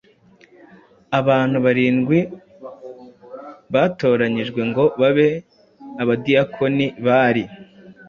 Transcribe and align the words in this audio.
Abantu 1.19 1.57
barindwi 1.65 2.19
batoranyijwe 3.73 4.61
ngo 4.69 4.83
babe 5.01 5.29
abadiyakoni 6.01 6.85
bari 7.05 7.43